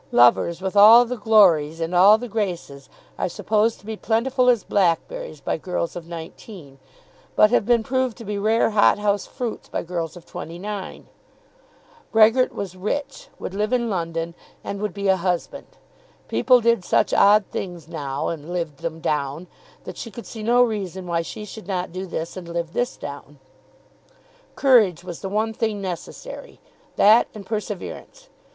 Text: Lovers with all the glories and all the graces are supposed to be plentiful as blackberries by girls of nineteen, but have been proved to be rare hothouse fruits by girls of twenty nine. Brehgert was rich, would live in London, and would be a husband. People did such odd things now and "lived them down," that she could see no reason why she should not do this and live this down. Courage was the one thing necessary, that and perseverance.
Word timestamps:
Lovers 0.11 0.63
with 0.63 0.75
all 0.75 1.05
the 1.05 1.15
glories 1.15 1.79
and 1.79 1.93
all 1.93 2.17
the 2.17 2.27
graces 2.27 2.89
are 3.19 3.29
supposed 3.29 3.79
to 3.79 3.85
be 3.85 3.95
plentiful 3.95 4.49
as 4.49 4.63
blackberries 4.63 5.39
by 5.41 5.57
girls 5.57 5.95
of 5.95 6.07
nineteen, 6.07 6.79
but 7.35 7.51
have 7.51 7.67
been 7.67 7.83
proved 7.83 8.17
to 8.17 8.25
be 8.25 8.39
rare 8.39 8.71
hothouse 8.71 9.27
fruits 9.27 9.69
by 9.69 9.83
girls 9.83 10.17
of 10.17 10.25
twenty 10.25 10.57
nine. 10.57 11.05
Brehgert 12.11 12.51
was 12.51 12.75
rich, 12.75 13.27
would 13.37 13.53
live 13.53 13.71
in 13.71 13.91
London, 13.91 14.33
and 14.63 14.81
would 14.81 14.91
be 14.95 15.07
a 15.07 15.17
husband. 15.17 15.67
People 16.27 16.61
did 16.61 16.83
such 16.83 17.13
odd 17.13 17.45
things 17.51 17.87
now 17.87 18.29
and 18.29 18.51
"lived 18.51 18.79
them 18.79 19.01
down," 19.01 19.45
that 19.83 19.97
she 19.97 20.09
could 20.09 20.25
see 20.25 20.41
no 20.41 20.63
reason 20.63 21.05
why 21.05 21.21
she 21.21 21.45
should 21.45 21.67
not 21.67 21.91
do 21.91 22.07
this 22.07 22.35
and 22.35 22.47
live 22.49 22.73
this 22.73 22.97
down. 22.97 23.37
Courage 24.55 25.03
was 25.03 25.19
the 25.21 25.29
one 25.29 25.53
thing 25.53 25.79
necessary, 25.79 26.59
that 26.95 27.27
and 27.35 27.45
perseverance. 27.45 28.29